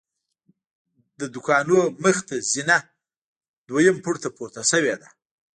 [1.19, 2.77] د دوکانونو مخې ته زینه
[3.67, 5.09] دویم پوړ ته پورته شوې ده.